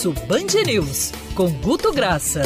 Almoço 0.00 0.12
Band 0.26 0.62
News, 0.64 1.12
com 1.34 1.50
Guto 1.60 1.92
Graça. 1.92 2.42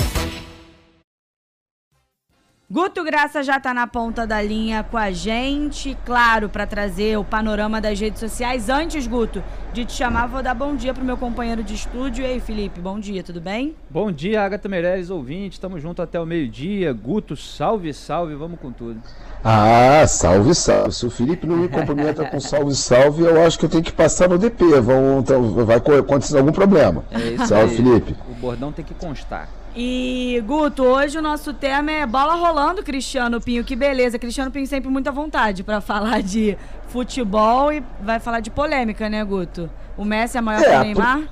Guto 2.75 3.05
Graça 3.05 3.41
já 3.41 3.58
está 3.58 3.73
na 3.73 3.87
ponta 3.87 4.26
da 4.26 4.42
linha 4.42 4.83
com 4.83 4.99
a 4.99 5.13
gente, 5.13 5.97
claro, 6.05 6.49
para 6.49 6.67
trazer 6.67 7.17
o 7.17 7.23
panorama 7.23 7.81
das 7.81 8.00
redes 8.00 8.19
sociais. 8.19 8.69
Antes, 8.69 9.07
Guto, 9.07 9.45
de 9.73 9.85
te 9.85 9.93
chamar, 9.93 10.27
vou 10.27 10.43
dar 10.43 10.55
bom 10.55 10.75
dia 10.75 10.93
pro 10.93 11.05
meu 11.05 11.16
companheiro 11.16 11.62
de 11.62 11.73
estúdio. 11.73 12.27
Ei, 12.27 12.41
Felipe, 12.41 12.80
bom 12.80 12.98
dia, 12.98 13.23
tudo 13.23 13.41
bem? 13.41 13.77
Bom 13.89 14.11
dia, 14.11 14.43
Agatha 14.43 14.69
Meirelles, 14.69 15.09
ouvinte. 15.09 15.52
Estamos 15.52 15.80
juntos 15.80 16.02
até 16.02 16.19
o 16.19 16.27
meio-dia. 16.27 16.93
Guto, 16.93 17.37
salve, 17.37 17.95
salve, 17.95 18.34
vamos 18.34 18.59
com 18.59 18.73
tudo. 18.73 19.01
Ah, 19.45 20.05
salve, 20.09 20.52
salve. 20.52 20.91
Se 20.91 21.06
o 21.06 21.11
Felipe 21.11 21.47
não 21.47 21.59
me 21.59 21.69
cumprimenta 21.69 22.25
com 22.25 22.41
salve, 22.41 22.75
salve, 22.75 23.23
eu 23.23 23.41
acho 23.47 23.56
que 23.56 23.66
eu 23.66 23.70
tenho 23.70 23.84
que 23.84 23.93
passar 23.93 24.29
no 24.29 24.37
DP. 24.37 24.80
Vão, 24.80 25.20
então, 25.20 25.65
vai 25.65 25.77
acontecer 25.77 26.38
algum 26.38 26.51
problema. 26.51 27.05
É 27.12 27.34
isso 27.34 27.47
salve, 27.47 27.70
aí. 27.70 27.77
Felipe. 27.77 28.16
O 28.29 28.34
bordão 28.34 28.73
tem 28.73 28.84
que 28.84 28.95
constar. 28.95 29.48
E, 29.77 30.41
Guto, 30.46 30.84
hoje 30.84 31.19
o 31.19 31.23
nosso 31.23 31.52
tema 31.52 31.91
é 31.91 32.06
bola 32.06 32.34
rolando, 32.34 32.82
Cristiano 32.82 33.41
Pinho. 33.41 33.65
Que 33.65 33.74
beleza. 33.74 34.19
Cristiano 34.19 34.51
Pinho 34.51 34.66
sempre 34.66 34.88
muita 34.88 35.10
vontade 35.10 35.65
para 35.65 35.80
falar 35.80 36.23
de 36.23 36.56
futebol 36.88 37.73
e 37.73 37.82
vai 38.01 38.20
falar 38.20 38.38
de 38.41 38.51
polêmica, 38.51 39.09
né, 39.09 39.24
Guto? 39.24 39.68
O 39.96 40.05
Messi 40.05 40.38
é 40.38 40.41
maior 40.41 40.62
É, 40.62 40.70
que 40.70 40.77
o 40.77 40.80
Neymar? 40.80 41.23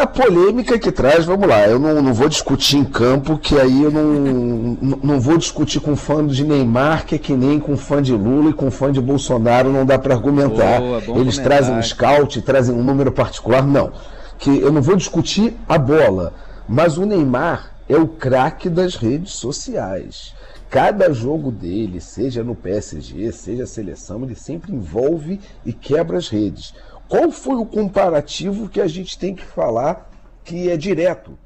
A 0.00 0.06
polêmica 0.06 0.78
que 0.78 0.90
traz, 0.90 1.26
vamos 1.26 1.46
lá, 1.46 1.68
eu 1.68 1.78
não, 1.78 2.00
não 2.00 2.14
vou 2.14 2.26
discutir 2.26 2.78
em 2.78 2.84
campo, 2.84 3.36
que 3.36 3.60
aí 3.60 3.82
eu 3.82 3.90
não, 3.90 4.98
não, 5.04 5.20
vou 5.20 5.36
discutir 5.36 5.78
com 5.78 5.94
fã 5.94 6.26
de 6.26 6.42
Neymar, 6.42 7.04
que 7.04 7.16
é 7.16 7.18
que 7.18 7.34
nem 7.34 7.60
com 7.60 7.76
fã 7.76 8.00
de 8.00 8.14
Lula 8.14 8.48
e 8.48 8.54
com 8.54 8.70
fã 8.70 8.90
de 8.90 8.98
Bolsonaro, 8.98 9.70
não 9.70 9.84
dá 9.84 9.98
para 9.98 10.14
argumentar. 10.14 10.80
Boa, 10.80 10.96
Eles 10.96 11.06
comentário. 11.06 11.42
trazem 11.42 11.74
um 11.74 11.82
scout, 11.82 12.40
trazem 12.40 12.74
um 12.74 12.82
número 12.82 13.12
particular, 13.12 13.62
não. 13.62 13.92
Que 14.38 14.58
eu 14.58 14.72
não 14.72 14.80
vou 14.80 14.96
discutir 14.96 15.54
a 15.68 15.76
bola, 15.76 16.32
mas 16.68 16.98
o 16.98 17.06
Neymar 17.06 17.74
é 17.88 17.96
o 17.96 18.06
craque 18.06 18.68
das 18.68 18.94
redes 18.94 19.32
sociais. 19.32 20.34
Cada 20.68 21.10
jogo 21.14 21.50
dele, 21.50 21.98
seja 21.98 22.44
no 22.44 22.54
PSG, 22.54 23.32
seja 23.32 23.66
seleção, 23.66 24.22
ele 24.22 24.34
sempre 24.34 24.72
envolve 24.72 25.40
e 25.64 25.72
quebra 25.72 26.18
as 26.18 26.28
redes. 26.28 26.74
Qual 27.08 27.30
foi 27.30 27.56
o 27.56 27.64
comparativo 27.64 28.68
que 28.68 28.82
a 28.82 28.86
gente 28.86 29.18
tem 29.18 29.34
que 29.34 29.44
falar 29.44 30.10
que 30.44 30.68
é 30.68 30.76
direto? 30.76 31.38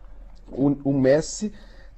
O, 0.51 0.91
o 0.91 0.93
Messi 0.93 1.53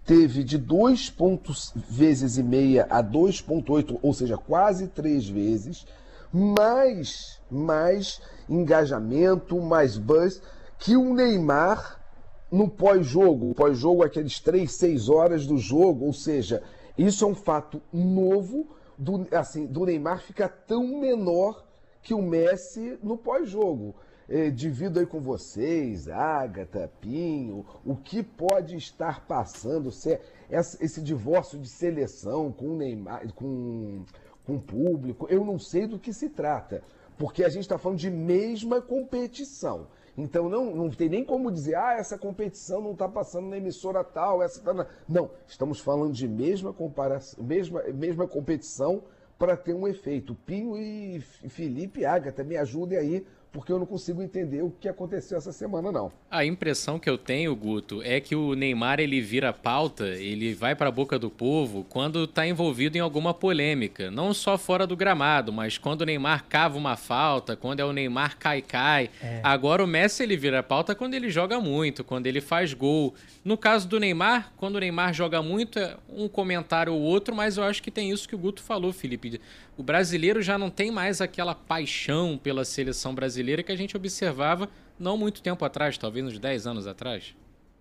teve 0.05 0.45
de 0.45 0.59
2 0.59 1.09
pontos 1.09 1.73
vezes 1.89 2.37
e 2.37 2.43
meia 2.43 2.87
a 2.91 3.03
2.8, 3.03 3.99
ou 4.03 4.13
seja, 4.13 4.37
quase 4.37 4.89
três 4.89 5.27
vezes, 5.27 5.87
mais, 6.31 7.41
mais 7.51 8.21
engajamento, 8.51 9.59
mais 9.63 9.97
buzz 9.97 10.43
que 10.79 10.95
o 10.95 11.15
Neymar 11.15 12.04
no 12.51 12.69
pós-jogo. 12.69 13.55
Pós-jogo, 13.55 14.03
aqueles 14.03 14.41
3, 14.41 14.71
6 14.71 15.09
horas 15.09 15.47
do 15.47 15.59
jogo, 15.59 16.07
ou 16.07 16.13
seja, 16.13 16.63
isso 16.97 17.25
é 17.25 17.29
um 17.29 17.35
fato 17.35 17.81
novo 17.93 18.69
do, 18.97 19.27
assim, 19.33 19.67
do 19.67 19.85
Neymar 19.85 20.23
ficar 20.23 20.49
tão 20.49 21.01
menor 21.01 21.65
que 22.03 22.15
o 22.15 22.23
Messi 22.23 22.99
no 23.03 23.17
pós-jogo. 23.17 23.95
Eh, 24.27 24.51
divido 24.51 24.99
aí 24.99 25.05
com 25.05 25.21
vocês, 25.21 26.09
Agatha, 26.09 26.91
Pinho, 27.01 27.67
o 27.85 27.95
que 27.95 28.23
pode 28.23 28.75
estar 28.75 29.27
passando, 29.27 29.91
se 29.91 30.13
é 30.13 30.21
esse 30.51 31.03
divórcio 31.03 31.59
de 31.59 31.69
seleção 31.69 32.51
com 32.51 32.71
o 32.71 32.77
Neymar, 32.77 33.31
com, 33.35 34.03
com 34.47 34.57
o 34.57 34.61
público, 34.61 35.27
eu 35.29 35.45
não 35.45 35.59
sei 35.59 35.87
do 35.87 35.99
que 35.99 36.11
se 36.13 36.31
trata, 36.31 36.83
porque 37.19 37.45
a 37.45 37.51
gente 37.51 37.63
está 37.63 37.77
falando 37.77 37.99
de 37.99 38.11
mesma 38.11 38.81
competição. 38.81 39.89
Então 40.17 40.49
não, 40.49 40.75
não 40.75 40.91
tem 40.91 41.09
nem 41.09 41.25
como 41.25 41.51
dizer, 41.51 41.75
ah, 41.75 41.95
essa 41.99 42.17
competição 42.17 42.81
não 42.81 42.93
está 42.93 43.09
passando 43.09 43.49
na 43.49 43.57
emissora 43.57 44.05
tal, 44.05 44.43
essa 44.43 44.61
tá 44.61 44.73
na... 44.73 44.87
Não, 45.09 45.31
estamos 45.47 45.81
falando 45.81 46.13
de 46.13 46.29
mesma 46.29 46.73
comparação, 46.73 47.43
mesma, 47.43 47.83
mesma 47.93 48.29
competição 48.29 49.03
para 49.39 49.57
ter 49.57 49.75
um 49.75 49.89
efeito. 49.89 50.35
Pinho 50.47 50.77
e 50.79 51.21
Felipe 51.49 52.05
Agatha, 52.05 52.45
me 52.45 52.57
ajudem 52.57 52.99
aí, 52.99 53.27
porque 53.55 53.71
eu 53.71 53.79
não 53.79 53.87
consigo 53.87 54.21
entender 54.21 54.63
o 54.63 54.71
que 54.81 54.89
aconteceu 54.89 55.39
essa 55.39 55.53
semana, 55.53 55.93
não. 55.93 56.11
A 56.29 56.45
impressão 56.45 56.99
que 56.99 57.09
eu 57.09 57.17
tenho, 57.17 57.55
Guto, 57.55 58.03
é 58.03 58.19
que 58.19 58.35
o 58.35 58.55
Neymar 58.55 58.99
ele 58.99 59.21
vira 59.21 59.53
pauta, 59.53 60.07
ele 60.07 60.53
vai 60.53 60.75
para 60.75 60.89
a 60.89 60.93
boca 60.93 61.21
do 61.21 61.31
povo 61.31 61.87
quando 61.89 62.25
está 62.25 62.45
envolvido 62.45 62.99
em 62.99 63.01
alguma 63.01 63.33
polêmica, 63.33 64.11
não 64.11 64.35
só 64.35 64.59
fora 64.59 64.89
do 64.89 64.97
gramado, 64.97 65.53
mas 65.53 65.79
quando 65.79 66.01
o 66.01 66.05
Neymar 66.05 66.47
cava 66.49 66.77
uma 66.77 66.97
falta, 66.97 67.55
quando 67.55 67.79
é 67.79 67.85
o 67.85 67.93
Neymar 67.93 68.37
cai 68.39 68.61
cai. 68.61 69.09
Agora 69.41 69.85
o 69.85 69.87
Messi 69.87 70.25
ele 70.25 70.37
vira 70.37 70.61
pauta 70.61 70.93
quando 70.93 71.15
ele 71.15 71.31
joga 71.31 71.61
muito, 71.61 72.03
quando 72.03 72.27
ele 72.27 72.41
faz 72.41 72.75
gol. 72.75 73.15
No 73.45 73.57
caso 73.57 73.87
do 73.87 74.01
Neymar, 74.01 74.53
quando 74.57 74.77
o 74.77 74.81
Neymar 74.81 75.15
joga 75.15 75.41
muito 75.41 75.79
é 75.79 75.97
um 76.09 76.27
comentário 76.27 76.93
ou 76.93 77.01
outro, 77.01 77.33
mas 77.37 77.57
eu 77.57 77.63
acho 77.63 77.81
que 77.81 77.91
tem 77.91 78.11
isso 78.11 78.29
que 78.29 78.35
o 78.35 78.39
Guto 78.39 78.61
falou, 78.61 78.93
Felipe. 78.93 79.41
O 79.77 79.83
brasileiro 79.83 80.43
já 80.43 80.57
não 80.57 80.71
tem 80.71 80.91
mais 80.91 81.21
aquela 81.21 81.55
paixão 81.55 82.39
pela 82.43 82.65
seleção 82.65 83.15
brasileira 83.15 83.44
que 83.63 83.73
a 83.73 83.77
gente 83.77 83.97
observava 83.97 84.69
não 84.99 85.17
muito 85.17 85.43
tempo 85.43 85.65
atrás, 85.65 85.99
talvez 85.99 86.25
uns 86.27 86.39
10 86.39 86.67
anos 86.67 86.87
atrás. 86.87 87.35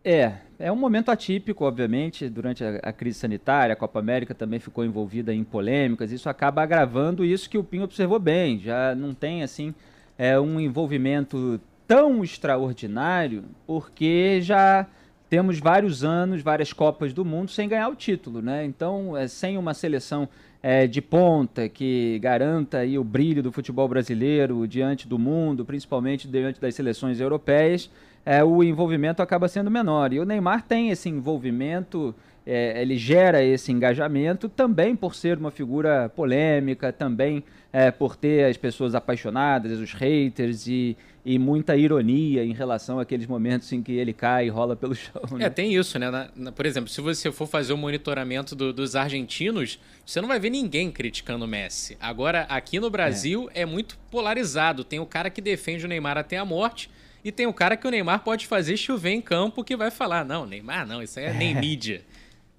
É, 0.06 0.34
é 0.60 0.70
um 0.72 0.76
momento 0.76 1.10
atípico, 1.10 1.64
obviamente, 1.64 2.28
durante 2.28 2.64
a, 2.64 2.76
a 2.84 2.92
crise 2.92 3.20
sanitária, 3.20 3.72
a 3.72 3.76
Copa 3.76 4.00
América 4.00 4.36
também 4.36 4.60
ficou 4.60 4.84
envolvida 4.84 5.34
em 5.34 5.44
polêmicas, 5.46 6.12
isso 6.12 6.28
acaba 6.28 6.62
agravando 6.62 7.24
isso 7.24 7.50
que 7.50 7.58
o 7.58 7.64
Pinho 7.64 7.84
observou 7.84 8.20
bem, 8.20 8.60
já 8.60 8.94
não 8.94 9.14
tem, 9.14 9.44
assim, 9.44 9.74
é, 10.18 10.38
um 10.38 10.60
envolvimento 10.60 11.60
tão 11.88 12.22
extraordinário, 12.22 13.46
porque 13.66 14.42
já 14.42 14.86
temos 15.30 15.58
vários 15.58 16.04
anos, 16.04 16.42
várias 16.42 16.74
Copas 16.74 17.14
do 17.14 17.24
Mundo 17.24 17.50
sem 17.50 17.70
ganhar 17.70 17.88
o 17.88 17.96
título, 17.96 18.42
né? 18.42 18.66
Então, 18.66 19.16
é, 19.16 19.28
sem 19.28 19.58
uma 19.58 19.74
seleção 19.74 20.28
é, 20.64 20.88
de 20.88 21.02
ponta 21.02 21.68
que 21.68 22.18
garanta 22.20 22.78
aí 22.78 22.98
o 22.98 23.04
brilho 23.04 23.44
do 23.44 23.52
futebol 23.52 23.86
brasileiro 23.86 24.66
diante 24.66 25.06
do 25.06 25.20
mundo, 25.20 25.66
principalmente 25.66 26.26
diante 26.26 26.62
das 26.62 26.74
seleções 26.74 27.20
europeias, 27.20 27.92
é, 28.26 28.42
o 28.42 28.64
envolvimento 28.64 29.22
acaba 29.22 29.50
sendo 29.50 29.70
menor. 29.70 30.14
E 30.14 30.22
o 30.22 30.26
Neymar 30.26 30.64
tem 30.64 30.90
esse 30.90 31.10
envolvimento, 31.10 32.16
é, 32.46 32.82
ele 32.82 32.98
gera 32.98 33.44
esse 33.44 33.72
engajamento 33.72 34.50
também 34.50 34.96
por 34.96 35.16
ser 35.16 35.38
uma 35.38 35.52
figura 35.52 36.10
polêmica, 36.10 36.92
também 36.92 37.44
é, 37.72 37.90
por 37.92 38.16
ter 38.16 38.46
as 38.46 38.58
pessoas 38.58 38.94
apaixonadas, 38.96 39.80
os 39.80 39.94
haters 39.94 40.68
e, 40.68 40.96
e 41.26 41.40
muita 41.40 41.76
ironia 41.78 42.44
em 42.44 42.52
relação 42.54 43.00
àqueles 43.00 43.26
momentos 43.26 43.72
em 43.72 43.82
que 43.82 43.94
ele 43.94 44.12
cai 44.14 44.48
e 44.48 44.50
rola 44.50 44.76
pelo 44.76 44.94
chão. 44.96 45.22
né? 45.32 45.46
É, 45.46 45.50
tem 45.50 45.74
isso, 45.74 45.98
né? 45.98 46.12
Na- 46.12 46.30
na- 46.36 46.52
por 46.52 46.66
exemplo, 46.66 46.90
se 46.90 47.00
você 47.02 47.32
for 47.32 47.48
fazer 47.48 47.72
o 47.74 47.78
monitoramento 47.78 48.56
do- 48.56 48.74
dos 48.74 48.96
argentinos, 48.96 49.80
você 50.06 50.20
não 50.22 50.28
vai 50.28 50.40
ver 50.40 50.50
ninguém 50.50 50.92
criticando 50.92 51.46
o 51.46 51.48
Messi. 51.48 51.98
Agora, 52.00 52.42
aqui 52.50 52.80
no 52.80 52.90
Brasil, 52.90 53.50
é. 53.54 53.66
muito 53.66 53.98
polarizado. 54.12 54.84
Tem 54.84 55.00
o 55.00 55.06
cara 55.06 55.30
que 55.30 55.42
defende 55.42 55.86
o 55.86 55.88
Neymar 55.88 56.18
até 56.18 56.38
a 56.38 56.46
morte. 56.46 56.90
E 57.26 57.32
tem 57.32 57.48
o 57.48 57.54
cara 57.54 57.78
que 57.78 57.88
o 57.88 57.90
Neymar 57.90 58.20
pode 58.20 58.46
fazer 58.46 58.76
chover 58.76 59.12
em 59.12 59.22
campo 59.22 59.64
que 59.64 59.78
vai 59.78 59.90
falar: 59.90 60.26
não, 60.26 60.46
Neymar 60.46 60.86
não, 60.86 61.02
isso 61.02 61.18
aí 61.20 61.26
é 61.26 61.34
nem 61.34 61.56
mídia. 61.56 62.02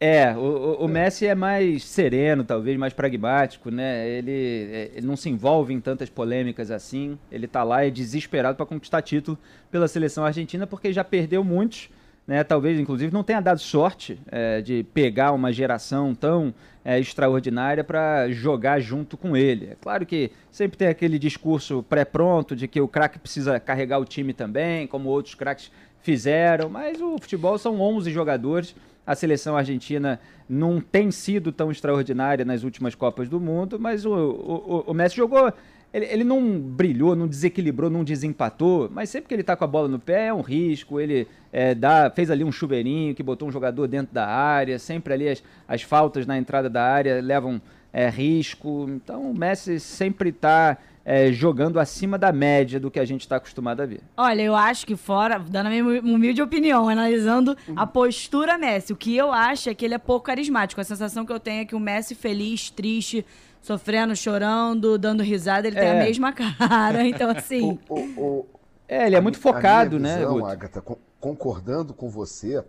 É, 0.07 0.37
o, 0.37 0.85
o- 0.85 0.87
Messi 0.89 1.27
é 1.27 1.35
mais 1.35 1.83
sereno, 1.85 2.45
talvez, 2.45 2.77
mais 2.77 2.93
pragmático, 2.93 3.71
né? 3.71 4.07
Ele, 4.07 4.69
é, 4.71 4.91
ele 4.97 5.07
não 5.07 5.17
se 5.17 5.31
envolve 5.31 5.73
em 5.73 5.81
tantas 5.81 6.11
polêmicas 6.11 6.71
assim. 6.71 7.19
Ele 7.33 7.47
tá 7.47 7.63
lá 7.63 7.87
é 7.87 7.91
desesperado 7.91 8.55
para 8.55 8.67
conquistar 8.67 9.01
título 9.01 9.39
pela 9.71 9.89
seleção 9.89 10.23
argentina, 10.23 10.67
porque 10.67 10.93
já 10.93 11.03
perdeu 11.03 11.43
muitos, 11.43 11.89
né? 12.27 12.45
Talvez, 12.45 12.79
inclusive, 12.79 13.15
não 13.15 13.25
tenha 13.25 13.41
dado 13.41 13.59
sorte 13.61 14.21
é, 14.31 14.61
de 14.61 14.85
pegar 14.93 15.33
uma 15.33 15.51
geração 15.51 16.15
tão 16.15 16.53
é, 16.85 17.01
extraordinária 17.01 17.83
para 17.83 18.31
jogar 18.31 18.81
junto 18.81 19.17
com 19.17 19.35
ele. 19.35 19.71
É 19.73 19.77
claro 19.81 20.05
que 20.05 20.31
sempre 20.51 20.77
tem 20.77 20.89
aquele 20.89 21.19
discurso 21.19 21.83
pré-pronto 21.83 22.55
de 22.55 22.69
que 22.69 22.79
o 22.79 22.87
craque 22.89 23.19
precisa 23.19 23.59
carregar 23.59 23.99
o 24.01 24.05
time 24.05 24.35
também, 24.35 24.87
como 24.87 25.09
outros 25.09 25.35
craques 25.35 25.71
fizeram, 26.03 26.69
mas 26.69 27.01
o 27.01 27.17
futebol 27.19 27.57
são 27.57 27.81
11 27.81 28.11
jogadores. 28.11 28.77
A 29.07 29.15
seleção 29.15 29.57
argentina 29.57 30.19
não 30.49 30.81
tem 30.81 31.11
sido 31.11 31.53
tão 31.53 31.71
extraordinária 31.71 32.45
nas 32.45 32.65
últimas 32.65 32.95
Copas 32.95 33.29
do 33.29 33.41
Mundo, 33.41 33.79
mas 33.79 34.05
o, 34.05 34.13
o, 34.13 34.85
o 34.87 34.95
Messi 34.95 35.17
jogou. 35.17 35.53
Ele, 35.93 36.07
ele 36.07 36.25
não 36.25 36.59
brilhou, 36.59 37.15
não 37.15 37.29
desequilibrou, 37.29 37.89
não 37.89 38.03
desempatou, 38.03 38.91
mas 38.93 39.11
sempre 39.11 39.29
que 39.29 39.35
ele 39.35 39.45
tá 39.45 39.55
com 39.55 39.63
a 39.63 39.67
bola 39.67 39.87
no 39.87 39.99
pé 40.01 40.27
é 40.27 40.35
um 40.35 40.41
risco. 40.41 40.99
Ele 40.99 41.29
é, 41.53 41.73
dá, 41.75 42.11
fez 42.11 42.31
ali 42.31 42.43
um 42.43 42.51
chuveirinho 42.51 43.15
que 43.15 43.23
botou 43.23 43.47
um 43.47 43.53
jogador 43.53 43.87
dentro 43.87 44.13
da 44.13 44.27
área, 44.27 44.79
sempre 44.79 45.15
ali 45.15 45.29
as, 45.29 45.43
as 45.69 45.83
faltas 45.83 46.27
na 46.27 46.37
entrada 46.37 46.69
da 46.69 46.83
área 46.83 47.23
levam 47.23 47.63
é, 47.93 48.09
risco. 48.09 48.87
Então 48.89 49.31
o 49.31 49.39
Messi 49.39 49.79
sempre 49.79 50.31
está 50.31 50.77
é, 51.05 51.31
jogando 51.33 51.79
acima 51.79 52.17
da 52.17 52.33
média 52.33 52.81
do 52.81 52.91
que 52.91 52.99
a 52.99 53.05
gente 53.05 53.21
está 53.23 53.37
acostumado 53.37 53.83
a 53.83 53.87
ver. 53.87 54.01
Olha, 54.17 54.41
eu 54.43 54.57
acho 54.57 54.87
que 54.87 54.97
fora, 54.97 55.39
dando 55.39 55.67
a 55.67 55.71
minha 55.71 55.85
humilde 55.85 56.41
opinião, 56.41 56.89
analisando 56.89 57.57
a 57.77 57.87
postura 57.87 58.57
Messi, 58.57 58.93
o 58.93 58.97
que 58.97 59.15
eu 59.17 59.31
acho 59.33 59.69
é 59.69 59.75
que 59.75 59.85
ele 59.85 59.95
é 59.95 59.99
pouco 59.99 60.25
carismático. 60.27 60.81
A 60.81 60.85
sensação 60.85 61.27
que 61.27 61.33
eu 61.33 61.39
tenho 61.41 61.61
é 61.63 61.65
que 61.65 61.75
o 61.75 61.81
Messi 61.81 62.15
feliz, 62.15 62.71
triste, 62.71 63.25
sofrendo, 63.61 64.17
chorando, 64.17 64.97
dando 64.99 65.23
risada, 65.23 65.67
ele 65.67 65.77
tem 65.77 65.91
a 65.91 65.95
É. 65.95 66.05
mesma 66.05 66.33
cara. 66.33 67.05
Então, 67.07 67.31
assim. 67.31 67.79
O- 67.89 67.95
o- 67.95 68.21
o- 68.41 68.47
É, 68.89 69.07
ele 69.07 69.17
é 69.17 69.21
muito 69.21 69.39
a 69.39 69.43
focado, 69.43 69.99
minha 69.99 70.13
né, 70.13 70.19
visão, 70.21 70.35
Guto? 70.35 70.47
Agatha, 70.47 70.83
concordando 71.21 71.95
com 71.95 72.09
você 72.11 72.63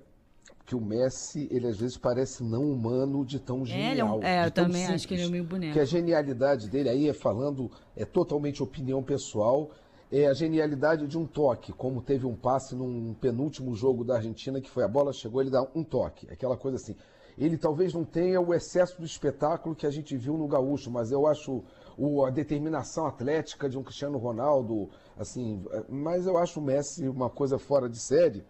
que 0.65 0.75
o 0.75 0.81
Messi, 0.81 1.47
ele 1.51 1.67
às 1.67 1.77
vezes 1.77 1.95
parece 1.97 2.43
não 2.43 2.63
humano 2.71 3.23
de 3.23 3.39
tão 3.39 3.59
É, 3.59 3.61
é, 3.61 3.65
genial. 3.65 4.19
é, 4.23 4.41
de 4.41 4.47
eu 4.47 4.51
tão 4.51 4.65
também 4.65 4.81
acho 4.83 4.87
simples. 4.99 5.05
que 5.05 5.13
ele 5.13 5.23
é 5.23 5.27
meio 5.27 5.43
boneco. 5.43 5.73
Que 5.73 5.79
a 5.79 5.85
genialidade 5.85 6.69
dele, 6.69 6.89
aí 6.89 7.07
é 7.07 7.13
falando, 7.13 7.69
é 7.95 8.03
totalmente 8.03 8.63
opinião 8.63 9.03
pessoal, 9.03 9.69
é 10.11 10.25
a 10.27 10.33
genialidade 10.33 11.07
de 11.07 11.17
um 11.17 11.25
toque, 11.25 11.71
como 11.73 12.01
teve 12.01 12.25
um 12.25 12.35
passe 12.35 12.75
num 12.75 13.13
penúltimo 13.13 13.75
jogo 13.75 14.03
da 14.03 14.15
Argentina, 14.15 14.59
que 14.59 14.69
foi 14.69 14.83
a 14.83 14.87
bola, 14.87 15.13
chegou, 15.13 15.41
ele 15.41 15.51
dá 15.51 15.61
um 15.75 15.83
toque, 15.83 16.27
aquela 16.31 16.57
coisa 16.57 16.77
assim. 16.77 16.95
Ele 17.37 17.57
talvez 17.57 17.93
não 17.93 18.05
tenha 18.05 18.39
o 18.39 18.53
excesso 18.53 18.97
do 18.97 19.05
espetáculo 19.05 19.75
que 19.75 19.85
a 19.85 19.91
gente 19.91 20.15
viu 20.15 20.37
no 20.37 20.47
Gaúcho, 20.47 20.89
mas 20.89 21.11
eu 21.11 21.27
acho 21.27 21.63
o- 21.97 22.25
a 22.25 22.29
determinação 22.31 23.05
atlética 23.05 23.69
de 23.69 23.77
um 23.77 23.83
Cristiano 23.83 24.17
Ronaldo, 24.17 24.89
assim, 25.17 25.61
é, 25.71 25.83
mas 25.89 26.25
eu 26.25 26.37
acho 26.37 26.59
o 26.59 26.63
Messi 26.63 27.07
uma 27.09 27.29
coisa 27.29 27.59
fora 27.59 27.89
de 27.89 27.99
série. 27.99 28.43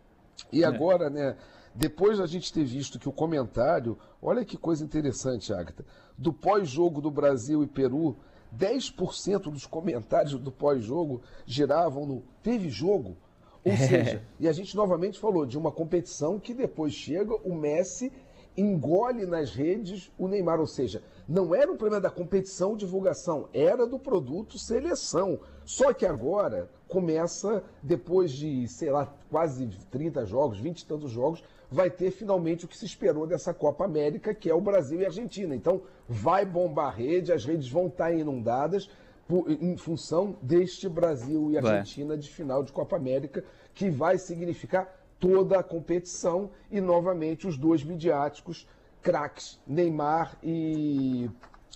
E 0.52 0.64
agora, 0.64 1.10
né, 1.10 1.36
depois 1.76 2.20
da 2.20 2.26
gente 2.26 2.54
ter 2.54 2.64
visto 2.64 2.98
que 2.98 3.10
o 3.10 3.12
comentário, 3.12 3.98
olha 4.22 4.46
que 4.46 4.58
coisa 4.58 4.84
interessante, 4.84 5.54
Agatha, 5.54 5.86
do 6.18 6.32
pós-jogo 6.32 7.02
do 7.02 7.12
Brasil 7.12 7.62
e 7.64 7.68
Peru, 7.68 8.16
10% 8.58 9.52
dos 9.52 9.66
comentários 9.66 10.40
do 10.40 10.52
pós-jogo 10.52 11.22
giravam 11.46 12.06
no 12.06 12.24
teve 12.42 12.70
jogo. 12.70 13.18
Ou 13.66 13.76
seja, 13.76 14.24
e 14.40 14.48
a 14.48 14.54
gente 14.54 14.76
novamente 14.76 15.20
falou 15.20 15.46
de 15.46 15.58
uma 15.58 15.72
competição 15.72 16.40
que 16.40 16.54
depois 16.54 16.94
chega 16.94 17.36
o 17.44 17.54
Messi 17.54 18.12
engole 18.58 19.26
nas 19.26 19.54
redes 19.54 20.12
o 20.18 20.28
Neymar, 20.28 20.60
ou 20.60 20.68
seja, 20.68 21.04
não 21.28 21.54
era 21.54 21.72
um 21.72 21.76
problema 21.76 22.02
da 22.02 22.10
competição 22.10 22.76
divulgação, 22.78 23.50
era 23.54 23.86
do 23.86 24.00
produto 24.00 24.58
seleção. 24.58 25.40
Só 25.66 25.92
que 25.94 26.06
agora 26.06 26.70
começa, 26.88 27.64
depois 27.82 28.32
de, 28.32 28.68
sei 28.68 28.92
lá, 28.92 29.14
quase 29.30 29.68
30 29.92 30.26
jogos, 30.26 30.60
20 30.60 30.80
e 30.80 30.86
tantos 30.86 31.12
jogos, 31.12 31.44
vai 31.76 31.90
ter 31.90 32.10
finalmente 32.10 32.64
o 32.64 32.68
que 32.70 32.78
se 32.78 32.86
esperou 32.86 33.28
dessa 33.28 33.54
Copa 33.54 33.84
América, 33.84 34.34
que 34.34 34.50
é 34.50 34.56
o 34.56 34.62
Brasil 34.62 35.02
e 35.02 35.04
a 35.04 35.08
Argentina. 35.10 35.54
Então 35.54 35.82
vai 36.08 36.46
bombar 36.46 36.88
a 36.88 36.96
rede, 36.96 37.34
as 37.34 37.44
redes 37.44 37.68
vão 37.70 37.88
estar 37.88 38.14
inundadas 38.14 38.90
por- 39.28 39.52
em 39.52 39.76
função 39.76 40.38
deste 40.42 40.88
Brasil 40.88 41.52
e 41.52 41.60
Vai. 41.60 41.80
Argentina 41.80 42.18
de 42.18 42.30
final 42.30 42.64
de 42.64 42.72
Copa 42.72 42.96
América, 42.96 43.44
que 43.74 43.90
vai 43.90 44.18
significar 44.18 44.88
toda 45.20 45.60
a 45.60 45.64
competição 45.64 46.50
e 46.72 46.80
novamente 46.80 47.46
os 47.46 47.58
dois 47.58 47.84
midiáticos 47.84 48.66
craques, 49.02 49.60
Neymar 49.68 50.38
e 50.42 51.30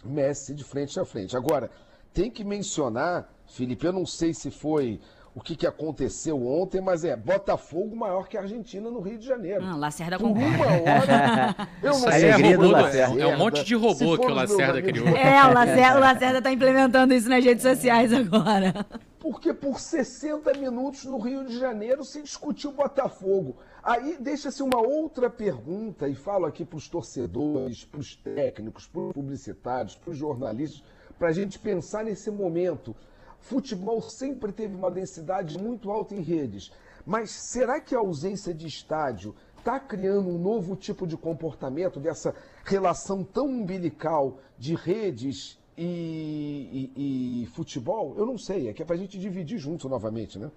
Messi 0.06 0.56
de 0.56 0.64
frente 0.64 0.98
a 0.98 1.04
frente. 1.04 1.36
Agora, 1.36 1.70
tem 2.14 2.32
que 2.32 2.44
mencionar, 2.46 3.30
Felipe, 3.48 3.86
eu 3.86 3.92
não 3.92 4.06
sei 4.06 4.34
se 4.34 4.50
foi 4.50 5.00
o 5.34 5.42
que, 5.42 5.56
que 5.56 5.68
aconteceu 5.68 6.46
ontem, 6.46 6.82
mas 6.82 7.04
é 7.04 7.16
Botafogo 7.16 7.96
maior 7.96 8.28
que 8.28 8.38
a 8.38 8.42
Argentina 8.42 8.90
no 8.90 9.00
Rio 9.00 9.18
de 9.18 9.26
Janeiro. 9.26 9.64
Ah, 9.64 9.76
Lacerda 9.76 10.18
Por 10.18 10.30
concorda. 10.30 10.56
uma 10.56 10.66
hora, 10.92 11.70
eu 11.84 11.92
não 11.92 12.00
sei 12.00 12.30
é 12.30 12.58
do 12.58 12.68
o 12.68 12.72
Lacerda. 12.72 13.22
É 13.22 13.28
um 13.28 13.38
monte 13.38 13.64
de 13.64 13.76
robô 13.76 14.18
que 14.18 14.26
o 14.26 14.34
Lacerda 14.34 14.82
criou. 14.82 15.08
É, 15.08 15.44
o 15.46 15.54
Lacerda, 15.54 15.98
o 15.98 16.00
Lacerda 16.00 16.42
tá 16.42 16.52
implementando 16.52 17.14
isso 17.14 17.30
nas 17.30 17.44
redes 17.44 17.62
sociais 17.62 18.12
agora. 18.12 18.86
Porque 19.20 19.54
por 19.54 19.80
60 19.80 20.54
minutos 20.58 21.06
no 21.06 21.20
Rio 21.20 21.46
de 21.46 21.60
Janeiro 21.60 22.04
se 22.04 22.22
discutiu 22.22 22.72
Botafogo. 22.72 23.58
Aí 23.84 24.18
deixa-se 24.20 24.64
uma 24.64 24.80
outra 24.80 25.30
pergunta, 25.30 26.08
e 26.08 26.16
falo 26.16 26.46
aqui 26.46 26.66
para 26.66 26.78
os 26.78 26.88
torcedores, 26.88 27.86
para 27.86 28.00
os 28.00 28.16
técnicos, 28.16 28.88
para 28.88 29.02
os 29.02 29.14
publicitários, 29.14 29.96
para 29.96 30.12
os 30.12 30.18
jornalistas, 30.18 30.84
para 31.18 31.30
a 31.30 31.34
gente 31.34 31.60
pensar 31.60 32.04
nesse 32.04 32.32
momento. 32.32 32.96
Futebol 33.40 34.02
sempre 34.02 34.52
teve 34.52 34.76
uma 34.76 34.92
densidade 34.92 35.58
muito 35.58 35.90
alta 35.90 36.14
em 36.14 36.22
redes, 36.22 36.72
mas 37.06 37.32
será 37.32 37.80
que 37.80 37.96
a 37.96 38.00
ausência 38.00 38.54
de 38.54 38.68
estádio 38.68 39.34
está 39.58 39.80
criando 39.80 40.30
um 40.30 40.38
novo 40.38 40.76
tipo 40.76 41.08
de 41.08 41.18
comportamento 41.18 42.00
dessa 42.00 42.34
relação 42.64 43.24
tão 43.24 43.48
umbilical 43.48 44.38
de 44.58 44.76
redes 44.76 45.58
e, 45.78 46.92
e- 46.96 47.44
e 47.44 47.46
futebol? 47.48 48.16
Eu 48.18 48.26
não 48.26 48.38
sei, 48.38 48.68
é 48.68 48.74
que 48.74 48.82
é 48.82 48.86
para 48.86 48.96
a 48.96 49.00
gente 49.00 49.18
dividir 49.18 49.58
junto 49.58 49.90
novamente, 49.90 50.38
né? 50.38 50.52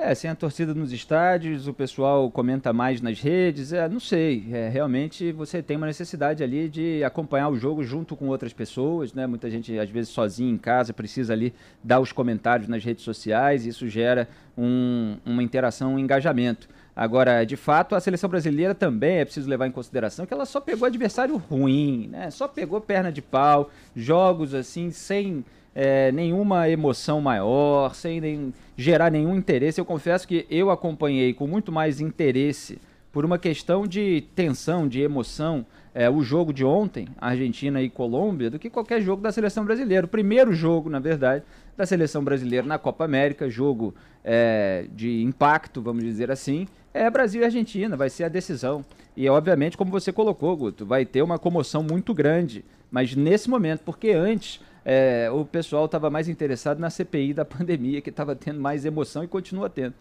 É, 0.00 0.14
sem 0.14 0.30
a 0.30 0.34
torcida 0.36 0.72
nos 0.72 0.92
estádios, 0.92 1.66
o 1.66 1.74
pessoal 1.74 2.30
comenta 2.30 2.72
mais 2.72 3.00
nas 3.00 3.20
redes, 3.20 3.72
é, 3.72 3.88
não 3.88 3.98
sei, 3.98 4.46
é, 4.52 4.68
realmente 4.68 5.32
você 5.32 5.60
tem 5.60 5.76
uma 5.76 5.88
necessidade 5.88 6.40
ali 6.40 6.68
de 6.68 7.02
acompanhar 7.02 7.48
o 7.48 7.56
jogo 7.58 7.82
junto 7.82 8.14
com 8.14 8.28
outras 8.28 8.52
pessoas, 8.52 9.12
né? 9.12 9.26
Muita 9.26 9.50
gente, 9.50 9.76
às 9.76 9.90
vezes, 9.90 10.10
sozinha 10.12 10.52
em 10.52 10.56
casa, 10.56 10.92
precisa 10.92 11.32
ali 11.32 11.52
dar 11.82 11.98
os 11.98 12.12
comentários 12.12 12.68
nas 12.68 12.84
redes 12.84 13.02
sociais, 13.02 13.66
e 13.66 13.70
isso 13.70 13.88
gera 13.88 14.28
um- 14.56 15.16
uma 15.26 15.42
interação, 15.42 15.94
um 15.94 15.98
engajamento. 15.98 16.68
Agora, 16.94 17.42
de 17.44 17.56
fato, 17.56 17.96
a 17.96 18.00
seleção 18.00 18.30
brasileira 18.30 18.76
também 18.76 19.16
é 19.18 19.24
preciso 19.24 19.50
levar 19.50 19.66
em 19.66 19.72
consideração 19.72 20.24
que 20.26 20.32
ela 20.32 20.46
só 20.46 20.60
pegou 20.60 20.86
adversário 20.86 21.36
ruim, 21.36 22.06
né? 22.12 22.30
Só 22.30 22.46
pegou 22.46 22.80
perna 22.80 23.10
de 23.10 23.20
pau, 23.20 23.68
jogos 23.96 24.54
assim, 24.54 24.92
sem 24.92 25.44
é, 25.80 26.10
nenhuma 26.10 26.68
emoção 26.68 27.20
maior, 27.20 27.94
sem 27.94 28.20
nem- 28.20 28.52
gerar 28.76 29.12
nenhum 29.12 29.36
interesse. 29.36 29.80
Eu 29.80 29.84
confesso 29.84 30.26
que 30.26 30.44
eu 30.50 30.72
acompanhei 30.72 31.32
com 31.32 31.46
muito 31.46 31.70
mais 31.70 32.00
interesse, 32.00 32.80
por 33.12 33.24
uma 33.24 33.38
questão 33.38 33.86
de 33.86 34.24
tensão, 34.34 34.88
de 34.88 35.00
emoção, 35.00 35.64
é, 35.94 36.10
o 36.10 36.20
jogo 36.20 36.52
de 36.52 36.64
ontem, 36.64 37.06
Argentina 37.20 37.80
e 37.80 37.88
Colômbia, 37.88 38.50
do 38.50 38.58
que 38.58 38.68
qualquer 38.68 39.00
jogo 39.00 39.22
da 39.22 39.30
seleção 39.30 39.64
brasileira. 39.64 40.04
O 40.04 40.08
primeiro 40.08 40.52
jogo, 40.52 40.90
na 40.90 40.98
verdade, 40.98 41.44
da 41.76 41.86
seleção 41.86 42.24
brasileira 42.24 42.66
na 42.66 42.76
Copa 42.76 43.04
América, 43.04 43.48
jogo 43.48 43.94
é, 44.24 44.86
de 44.92 45.22
impacto, 45.22 45.80
vamos 45.80 46.02
dizer 46.02 46.28
assim, 46.28 46.66
é 46.92 47.08
Brasil 47.08 47.42
e 47.42 47.44
Argentina, 47.44 47.96
vai 47.96 48.10
ser 48.10 48.24
a 48.24 48.28
decisão. 48.28 48.84
E 49.16 49.28
obviamente, 49.28 49.76
como 49.76 49.92
você 49.92 50.12
colocou, 50.12 50.56
Guto, 50.56 50.84
vai 50.84 51.06
ter 51.06 51.22
uma 51.22 51.38
comoção 51.38 51.84
muito 51.84 52.12
grande, 52.12 52.64
mas 52.90 53.14
nesse 53.14 53.48
momento, 53.48 53.82
porque 53.84 54.10
antes 54.10 54.60
é, 54.90 55.30
o 55.30 55.44
pessoal 55.44 55.84
estava 55.84 56.08
mais 56.08 56.30
interessado 56.30 56.78
na 56.78 56.88
CPI 56.88 57.34
da 57.34 57.44
pandemia, 57.46 58.00
que 58.00 58.08
estava 58.08 58.34
tendo 58.34 58.58
mais 58.58 58.86
emoção 58.86 59.22
e 59.22 59.28
continua 59.28 59.68
tendo. 59.68 59.92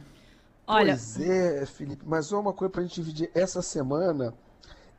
Olha, 0.65 0.93
Pois 0.93 1.19
é, 1.19 1.65
Felipe, 1.65 2.03
mas 2.05 2.31
uma 2.31 2.53
coisa 2.53 2.71
para 2.71 2.81
a 2.81 2.83
gente 2.85 2.95
dividir. 2.95 3.29
Essa 3.35 3.61
semana, 3.61 4.33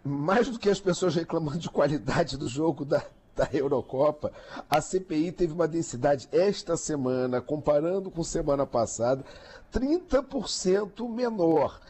mais 0.04 0.46
do 0.46 0.58
que 0.58 0.68
as 0.68 0.78
pessoas 0.78 1.14
reclamando 1.14 1.58
de 1.58 1.70
qualidade 1.70 2.36
do 2.36 2.46
jogo 2.46 2.84
da, 2.84 3.02
da 3.34 3.48
Eurocopa, 3.50 4.30
a 4.68 4.78
CPI 4.78 5.32
teve 5.32 5.54
uma 5.54 5.66
densidade 5.66 6.28
esta 6.32 6.76
semana, 6.76 7.40
comparando 7.40 8.10
com 8.10 8.22
semana 8.22 8.66
passada, 8.66 9.24
30% 9.72 11.08
menor. 11.08 11.80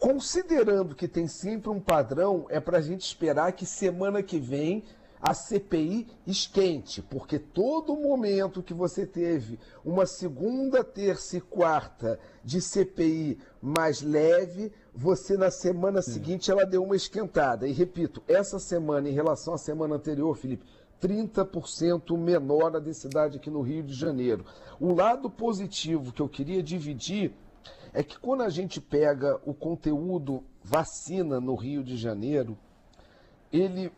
Considerando 0.00 0.96
que 0.96 1.06
tem 1.06 1.28
sempre 1.28 1.70
um 1.70 1.78
padrão, 1.78 2.46
é 2.48 2.58
para 2.58 2.78
a 2.78 2.82
gente 2.82 3.02
esperar 3.02 3.52
que 3.52 3.64
semana 3.64 4.20
que 4.20 4.40
vem 4.40 4.82
a 5.26 5.34
CPI 5.34 6.06
esquente, 6.24 7.02
porque 7.02 7.36
todo 7.36 7.96
momento 7.96 8.62
que 8.62 8.72
você 8.72 9.04
teve 9.04 9.58
uma 9.84 10.06
segunda, 10.06 10.84
terça 10.84 11.36
e 11.36 11.40
quarta 11.40 12.16
de 12.44 12.60
CPI 12.60 13.36
mais 13.60 14.02
leve, 14.02 14.70
você 14.94 15.36
na 15.36 15.50
semana 15.50 16.00
seguinte 16.00 16.48
ela 16.48 16.64
deu 16.64 16.84
uma 16.84 16.94
esquentada. 16.94 17.66
E 17.66 17.72
repito, 17.72 18.22
essa 18.28 18.60
semana 18.60 19.08
em 19.08 19.12
relação 19.12 19.54
à 19.54 19.58
semana 19.58 19.96
anterior, 19.96 20.36
Felipe, 20.36 20.64
30% 21.02 22.16
menor 22.16 22.76
a 22.76 22.78
densidade 22.78 23.38
aqui 23.38 23.50
no 23.50 23.62
Rio 23.62 23.82
de 23.82 23.94
Janeiro. 23.94 24.46
O 24.78 24.94
lado 24.94 25.28
positivo 25.28 26.12
que 26.12 26.22
eu 26.22 26.28
queria 26.28 26.62
dividir 26.62 27.34
é 27.92 28.00
que 28.00 28.16
quando 28.16 28.44
a 28.44 28.48
gente 28.48 28.80
pega 28.80 29.40
o 29.44 29.52
conteúdo 29.52 30.44
vacina 30.62 31.40
no 31.40 31.56
Rio 31.56 31.82
de 31.82 31.96
Janeiro, 31.96 32.56
ele 33.60 33.92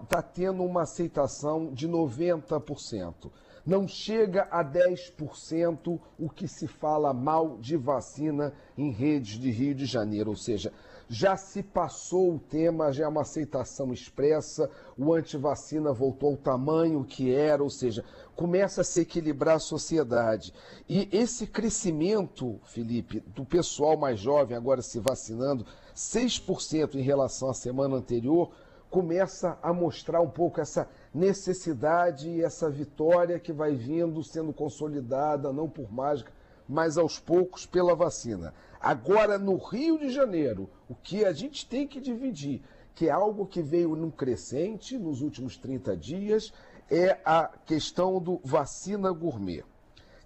está 0.00 0.22
tendo 0.22 0.62
uma 0.62 0.82
aceitação 0.82 1.72
de 1.72 1.88
90%. 1.88 3.30
Não 3.64 3.86
chega 3.86 4.48
a 4.50 4.64
10% 4.64 6.00
o 6.18 6.28
que 6.28 6.48
se 6.48 6.66
fala 6.66 7.12
mal 7.12 7.58
de 7.58 7.76
vacina 7.76 8.52
em 8.76 8.90
redes 8.90 9.38
de 9.38 9.50
Rio 9.50 9.74
de 9.74 9.84
Janeiro. 9.84 10.30
Ou 10.30 10.36
seja, 10.36 10.72
já 11.08 11.36
se 11.36 11.62
passou 11.62 12.34
o 12.34 12.38
tema, 12.38 12.92
já 12.92 13.04
é 13.04 13.08
uma 13.08 13.22
aceitação 13.22 13.92
expressa, 13.92 14.70
o 14.96 15.12
antivacina 15.12 15.92
voltou 15.92 16.30
ao 16.30 16.36
tamanho 16.36 17.04
que 17.04 17.34
era, 17.34 17.62
ou 17.62 17.68
seja, 17.68 18.04
começa 18.36 18.80
a 18.80 18.84
se 18.84 19.00
equilibrar 19.00 19.56
a 19.56 19.60
sociedade. 19.60 20.54
E 20.88 21.08
esse 21.12 21.46
crescimento, 21.46 22.60
Felipe, 22.64 23.20
do 23.20 23.44
pessoal 23.44 23.96
mais 23.96 24.20
jovem 24.20 24.56
agora 24.56 24.80
se 24.82 24.98
vacinando, 25.00 25.66
6% 25.94 26.94
em 26.94 27.02
relação 27.02 27.50
à 27.50 27.54
semana 27.54 27.96
anterior, 27.96 28.52
começa 28.90 29.56
a 29.62 29.72
mostrar 29.72 30.20
um 30.20 30.28
pouco 30.28 30.60
essa 30.60 30.88
necessidade 31.14 32.28
e 32.28 32.42
essa 32.42 32.68
vitória 32.68 33.38
que 33.38 33.52
vai 33.52 33.74
vindo 33.74 34.22
sendo 34.24 34.52
consolidada, 34.52 35.52
não 35.52 35.68
por 35.68 35.92
mágica, 35.92 36.32
mas 36.68 36.98
aos 36.98 37.18
poucos 37.18 37.64
pela 37.64 37.94
vacina. 37.94 38.52
Agora, 38.80 39.38
no 39.38 39.56
Rio 39.56 39.98
de 39.98 40.10
Janeiro, 40.10 40.68
o 40.88 40.94
que 40.94 41.24
a 41.24 41.32
gente 41.32 41.66
tem 41.66 41.86
que 41.86 42.00
dividir, 42.00 42.62
que 42.94 43.08
é 43.08 43.10
algo 43.10 43.46
que 43.46 43.62
veio 43.62 43.94
num 43.94 44.10
crescente 44.10 44.98
nos 44.98 45.22
últimos 45.22 45.56
30 45.56 45.96
dias, 45.96 46.52
é 46.90 47.18
a 47.24 47.48
questão 47.64 48.20
do 48.20 48.40
vacina 48.44 49.12
gourmet. 49.12 49.64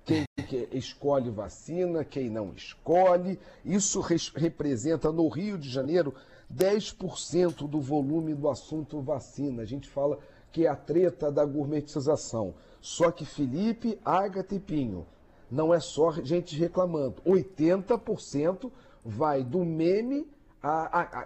quem 0.04 0.24
que 0.46 0.68
escolhe 0.72 1.30
vacina, 1.30 2.04
quem 2.04 2.28
não 2.28 2.52
escolhe. 2.52 3.38
Isso 3.64 4.00
representa 4.00 5.10
no 5.10 5.28
Rio 5.28 5.58
de 5.58 5.68
Janeiro 5.68 6.14
10% 6.52 7.68
do 7.68 7.80
volume 7.80 8.34
do 8.34 8.48
assunto 8.48 9.00
vacina. 9.00 9.62
A 9.62 9.66
gente 9.66 9.88
fala 9.88 10.18
que 10.52 10.66
é 10.66 10.68
a 10.68 10.76
treta 10.76 11.30
da 11.30 11.44
gourmetização. 11.44 12.54
Só 12.80 13.10
que 13.10 13.24
Felipe, 13.24 13.98
Agatha 14.04 14.54
e 14.54 14.60
Pinho, 14.60 15.06
não 15.50 15.72
é 15.72 15.80
só 15.80 16.12
gente 16.12 16.56
reclamando. 16.56 17.22
80% 17.22 18.70
vai 19.04 19.42
do 19.42 19.64
meme 19.64 20.26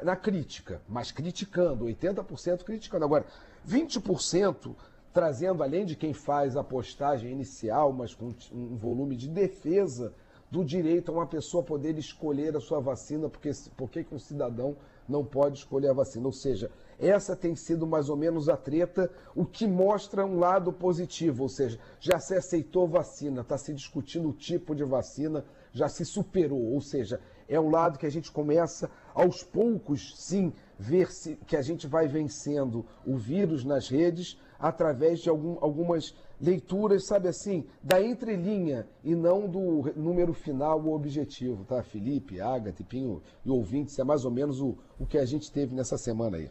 na 0.03 0.17
crítica, 0.17 0.83
mas 0.89 1.13
criticando, 1.13 1.85
80% 1.85 2.65
criticando. 2.65 3.05
Agora, 3.05 3.25
20% 3.67 4.75
trazendo, 5.13 5.63
além 5.63 5.85
de 5.85 5.95
quem 5.95 6.13
faz 6.13 6.57
a 6.57 6.65
postagem 6.65 7.31
inicial, 7.31 7.93
mas 7.93 8.15
com 8.15 8.35
um 8.53 8.77
volume 8.77 9.17
de 9.17 9.29
defesa 9.29 10.13
do 10.51 10.65
direito 10.65 11.11
a 11.11 11.15
uma 11.15 11.27
pessoa 11.27 11.63
poder 11.63 11.97
escolher 11.99 12.57
a 12.57 12.61
sua 12.61 12.81
vacina, 12.81 13.29
porque, 13.29 13.51
porque 13.77 14.07
um 14.11 14.19
cidadão 14.19 14.77
não 15.09 15.25
pode 15.25 15.59
escolher 15.59 15.89
a 15.89 15.95
vacina. 15.95 16.27
Ou 16.27 16.33
seja, 16.33 16.71
essa 16.99 17.35
tem 17.35 17.55
sido 17.55 17.87
mais 17.87 18.09
ou 18.09 18.17
menos 18.17 18.49
a 18.49 18.57
treta, 18.57 19.11
o 19.35 19.47
que 19.47 19.67
mostra 19.67 20.27
um 20.27 20.39
lado 20.39 20.73
positivo, 20.73 21.45
ou 21.45 21.49
seja, 21.49 21.79
já 22.01 22.19
se 22.19 22.35
aceitou 22.35 22.89
vacina, 22.89 23.41
está 23.41 23.57
se 23.57 23.73
discutindo 23.73 24.29
o 24.29 24.33
tipo 24.33 24.75
de 24.75 24.85
vacina, 24.85 25.45
já 25.73 25.89
se 25.89 26.05
superou, 26.05 26.73
ou 26.73 26.81
seja, 26.81 27.21
é 27.49 27.59
um 27.59 27.71
lado 27.71 27.99
que 27.99 28.07
a 28.07 28.11
gente 28.11 28.31
começa 28.31 28.91
aos 29.15 29.43
poucos, 29.43 30.15
sim, 30.17 30.53
ver 30.79 31.11
se 31.11 31.37
que 31.47 31.57
a 31.57 31.63
gente 31.63 31.87
vai 31.87 32.07
vencendo 32.07 32.85
o 33.07 33.17
vírus 33.17 33.65
nas 33.65 33.89
redes 33.89 34.39
através 34.59 35.21
de 35.21 35.29
algum, 35.29 35.57
algumas 35.61 36.15
leituras, 36.41 37.07
sabe 37.07 37.29
assim, 37.29 37.65
da 37.83 38.03
entrelinha 38.03 38.87
e 39.05 39.15
não 39.15 39.49
do 39.49 39.93
número 39.97 40.33
final 40.33 40.85
ou 40.85 40.95
objetivo, 40.95 41.65
tá? 41.65 41.83
Felipe, 41.83 42.41
Agatha, 42.41 42.85
Pinho 42.85 43.23
e 43.45 43.51
ouvintes, 43.51 43.99
é 43.99 44.05
mais 44.05 44.25
ou 44.25 44.31
menos 44.31 44.61
o, 44.61 44.77
o 44.99 45.07
que 45.07 45.19
a 45.19 45.25
gente 45.25 45.51
teve 45.51 45.75
nessa 45.75 45.97
semana 45.97 46.37
aí. 46.37 46.51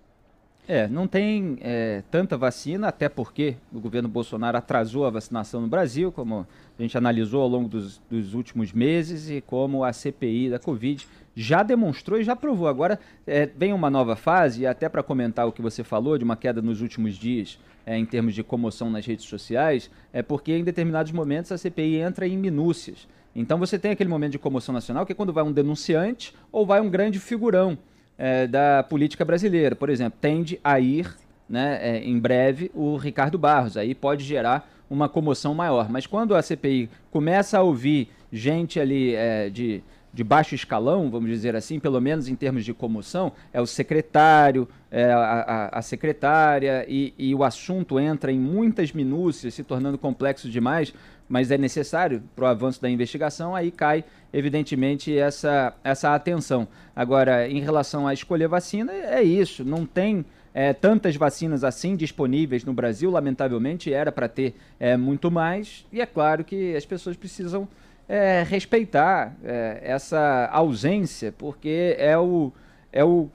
É, 0.67 0.85
não 0.85 1.07
tem 1.07 1.57
é, 1.61 2.03
tanta 2.11 2.37
vacina, 2.37 2.89
até 2.89 3.07
porque 3.07 3.55
o 3.71 3.79
governo 3.79 4.09
Bolsonaro 4.09 4.57
atrasou 4.57 5.05
a 5.05 5.09
vacinação 5.09 5.61
no 5.61 5.67
Brasil, 5.67 6.11
como 6.11 6.45
a 6.77 6.81
gente 6.81 6.97
analisou 6.97 7.41
ao 7.41 7.47
longo 7.47 7.69
dos, 7.69 8.01
dos 8.09 8.33
últimos 8.33 8.73
meses, 8.73 9.29
e 9.29 9.39
como 9.39 9.85
a 9.85 9.93
CPI 9.93 10.49
da 10.49 10.59
Covid 10.59 11.07
já 11.39 11.61
demonstrou 11.61 12.19
e 12.19 12.23
já 12.23 12.35
provou. 12.35 12.67
Agora 12.67 12.99
é, 13.27 13.45
vem 13.45 13.71
uma 13.71 13.91
nova 13.91 14.15
fase, 14.15 14.63
e 14.63 14.65
até 14.65 14.89
para 14.89 15.03
comentar 15.03 15.47
o 15.47 15.51
que 15.51 15.61
você 15.61 15.83
falou 15.83 16.17
de 16.17 16.23
uma 16.23 16.35
queda 16.35 16.63
nos 16.63 16.81
últimos 16.81 17.15
dias 17.15 17.59
é, 17.85 17.95
em 17.95 18.05
termos 18.05 18.33
de 18.33 18.41
comoção 18.41 18.89
nas 18.89 19.05
redes 19.05 19.25
sociais, 19.25 19.87
é 20.11 20.23
porque 20.23 20.51
em 20.51 20.63
determinados 20.63 21.11
momentos 21.11 21.51
a 21.51 21.57
CPI 21.57 21.97
entra 21.97 22.27
em 22.27 22.35
minúcias. 22.35 23.07
Então 23.35 23.59
você 23.59 23.77
tem 23.77 23.91
aquele 23.91 24.09
momento 24.09 24.31
de 24.31 24.39
comoção 24.39 24.73
nacional 24.73 25.05
que 25.05 25.11
é 25.11 25.15
quando 25.15 25.31
vai 25.31 25.43
um 25.43 25.51
denunciante 25.51 26.33
ou 26.51 26.65
vai 26.65 26.81
um 26.81 26.89
grande 26.89 27.19
figurão 27.19 27.77
é, 28.17 28.47
da 28.47 28.81
política 28.81 29.23
brasileira. 29.23 29.75
Por 29.75 29.91
exemplo, 29.91 30.17
tende 30.19 30.59
a 30.63 30.79
ir 30.79 31.15
né, 31.47 31.77
é, 31.79 31.99
em 31.99 32.17
breve 32.17 32.71
o 32.73 32.97
Ricardo 32.97 33.37
Barros. 33.37 33.77
Aí 33.77 33.93
pode 33.93 34.23
gerar 34.23 34.67
uma 34.89 35.07
comoção 35.07 35.53
maior. 35.53 35.87
Mas 35.87 36.07
quando 36.07 36.33
a 36.33 36.41
CPI 36.41 36.89
começa 37.11 37.59
a 37.59 37.61
ouvir 37.61 38.09
gente 38.33 38.79
ali 38.79 39.13
é, 39.13 39.51
de, 39.51 39.83
de 40.13 40.23
baixo 40.23 40.55
escalão, 40.55 41.09
vamos 41.11 41.29
dizer 41.29 41.55
assim, 41.55 41.79
pelo 41.79 42.01
menos 42.01 42.27
em 42.27 42.35
termos 42.35 42.65
de 42.65 42.73
comoção, 42.73 43.31
é 43.53 43.61
o 43.61 43.67
secretário, 43.67 44.67
é 44.89 45.11
a, 45.11 45.19
a, 45.19 45.79
a, 45.79 45.81
secretária, 45.81 46.85
e, 46.87 47.13
e 47.17 47.35
o 47.35 47.43
assunto 47.43 47.99
entra 47.99 48.31
em 48.31 48.39
muitas 48.39 48.91
minúcias, 48.91 49.53
se 49.53 49.63
tornando 49.63 49.97
complexo 49.97 50.49
demais, 50.49 50.93
mas 51.29 51.51
é 51.51 51.57
necessário 51.57 52.23
para 52.35 52.45
o 52.45 52.47
avanço 52.47 52.81
da 52.81 52.89
investigação, 52.89 53.55
aí 53.55 53.69
cai, 53.69 54.03
evidentemente, 54.31 55.15
essa, 55.17 55.73
essa 55.83 56.15
atenção. 56.15 56.67
Agora, 56.95 57.47
em 57.47 57.59
relação 57.59 58.07
a 58.07 58.13
escolher 58.13 58.47
vacina, 58.47 58.91
é 58.93 59.21
isso, 59.21 59.63
não 59.63 59.85
tem 59.85 60.25
é, 60.53 60.73
tantas 60.73 61.15
vacinas 61.15 61.63
assim 61.63 61.95
disponíveis 61.95 62.63
no 62.63 62.73
Brasil, 62.73 63.11
lamentavelmente, 63.11 63.93
era 63.93 64.11
para 64.11 64.27
ter 64.27 64.55
é, 64.79 64.97
muito 64.97 65.29
mais, 65.29 65.85
e 65.91 66.01
é 66.01 66.05
claro 66.05 66.43
que 66.43 66.75
as 66.75 66.85
pessoas 66.85 67.15
precisam 67.15 67.67
é, 68.07 68.43
respeitar 68.43 69.35
é, 69.43 69.79
essa 69.83 70.49
ausência, 70.51 71.33
porque 71.37 71.95
é 71.97 72.17
o, 72.17 72.51
é 72.91 73.03
o 73.03 73.29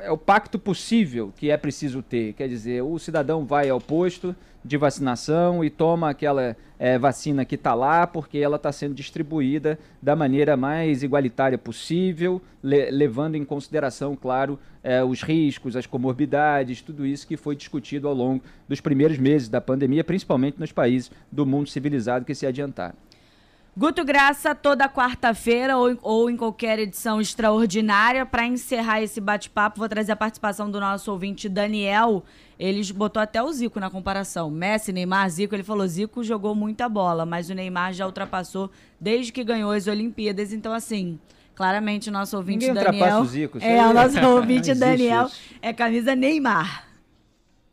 é 0.00 0.10
o 0.10 0.18
pacto 0.18 0.58
possível 0.58 1.32
que 1.36 1.50
é 1.50 1.56
preciso 1.56 2.02
ter. 2.02 2.32
Quer 2.34 2.48
dizer, 2.48 2.82
o 2.82 2.98
cidadão 2.98 3.44
vai 3.44 3.68
ao 3.68 3.80
posto 3.80 4.34
de 4.64 4.76
vacinação 4.76 5.64
e 5.64 5.70
toma 5.70 6.10
aquela 6.10 6.56
é, 6.78 6.98
vacina 6.98 7.44
que 7.44 7.54
está 7.54 7.74
lá, 7.74 8.06
porque 8.06 8.38
ela 8.38 8.56
está 8.56 8.70
sendo 8.70 8.94
distribuída 8.94 9.78
da 10.02 10.14
maneira 10.14 10.56
mais 10.56 11.02
igualitária 11.02 11.56
possível, 11.56 12.40
le 12.62 12.90
levando 12.90 13.36
em 13.36 13.44
consideração, 13.44 14.14
claro, 14.14 14.58
é, 14.82 15.02
os 15.02 15.22
riscos, 15.22 15.76
as 15.76 15.86
comorbidades, 15.86 16.82
tudo 16.82 17.06
isso 17.06 17.26
que 17.26 17.36
foi 17.36 17.56
discutido 17.56 18.08
ao 18.08 18.14
longo 18.14 18.42
dos 18.68 18.80
primeiros 18.80 19.18
meses 19.18 19.48
da 19.48 19.60
pandemia, 19.60 20.04
principalmente 20.04 20.60
nos 20.60 20.72
países 20.72 21.10
do 21.30 21.46
mundo 21.46 21.68
civilizado 21.68 22.24
que 22.24 22.34
se 22.34 22.46
adiantaram. 22.46 22.96
Guto 23.78 24.04
Graça, 24.04 24.56
toda 24.56 24.88
quarta-feira 24.88 25.76
ou, 25.76 25.96
ou, 26.02 26.28
em 26.28 26.36
qualquer 26.36 26.80
edição 26.80 27.20
extraordinária. 27.20 28.26
Para 28.26 28.44
encerrar 28.44 29.00
esse 29.00 29.20
bate-papo, 29.20 29.78
vou 29.78 29.88
trazer 29.88 30.10
a 30.10 30.16
participação 30.16 30.68
do 30.68 30.80
nosso 30.80 31.12
ouvinte 31.12 31.48
Daniel. 31.48 32.24
Ele 32.58 32.82
botou 32.92 33.22
até 33.22 33.40
o 33.40 33.52
Zico 33.52 33.78
na 33.78 33.88
comparação. 33.88 34.50
Messi, 34.50 34.92
Neymar, 34.92 35.30
Zico. 35.30 35.54
Ele 35.54 35.62
falou: 35.62 35.86
Zico 35.86 36.24
jogou 36.24 36.56
muita 36.56 36.88
bola, 36.88 37.24
mas 37.24 37.50
o 37.50 37.54
Neymar 37.54 37.92
já 37.92 38.04
ultrapassou 38.04 38.68
desde 39.00 39.30
que 39.30 39.44
ganhou 39.44 39.70
as 39.70 39.86
Olimpíadas. 39.86 40.52
Então, 40.52 40.72
assim, 40.72 41.16
claramente, 41.54 42.08
o 42.08 42.12
nosso 42.12 42.36
ouvinte 42.36 42.66
Ninguém 42.66 42.82
Daniel. 42.82 43.20
O 43.20 43.26
Zico, 43.26 43.58
é, 43.60 43.86
o 43.86 43.94
nosso 43.94 44.18
ouvinte 44.26 44.74
Daniel 44.74 45.30
é 45.62 45.72
camisa 45.72 46.16
Neymar. 46.16 46.87